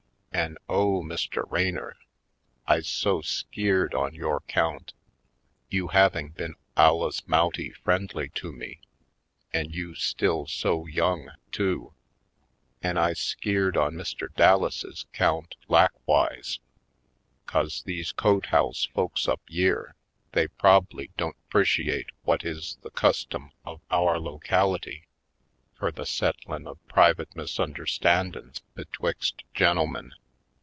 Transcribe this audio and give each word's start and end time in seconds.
An' 0.33 0.57
oh, 0.69 1.01
Mr. 1.03 1.43
Raynor, 1.51 1.97
I's 2.65 2.87
so 2.87 3.21
skeered 3.21 3.93
on 3.93 4.15
yore 4.15 4.39
'count— 4.47 4.93
^you 5.71 5.91
havin' 5.91 6.29
been 6.29 6.55
alluz 6.77 7.27
mouty 7.27 7.71
friendly 7.71 8.29
to 8.29 8.51
me 8.53 8.79
an' 9.53 9.69
you 9.71 9.93
still 9.93 10.47
so 10.47 10.85
young, 10.87 11.29
tool 11.51 11.93
An' 12.81 12.97
I's 12.97 13.19
skeered 13.19 13.75
on 13.75 13.93
Mr. 13.95 14.29
Dallases' 14.33 15.05
'count 15.11 15.55
lak 15.67 15.91
wise, 16.07 16.59
'cause 17.45 17.83
these 17.83 18.13
cotehouse 18.13 18.85
folks 18.95 19.27
up 19.27 19.41
yere 19.49 19.95
they 20.31 20.47
prob'ly 20.47 21.11
won't 21.19 21.35
'preciate 21.49 22.07
whut 22.25 22.43
is 22.45 22.77
the 22.83 22.89
cus 22.91 23.25
tom 23.25 23.51
of 23.65 23.81
our 23.91 24.17
locality 24.17 25.07
fur 25.77 25.91
the 25.91 26.05
settlin' 26.05 26.67
of 26.67 26.79
privit 26.87 27.35
misunderstandin's 27.35 28.59
betwixt 28.75 29.43
gen'elmen. 29.53 30.11